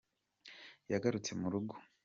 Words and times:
Yagarutse 0.91 1.31
mu 1.39 1.47
rugo 1.53 1.75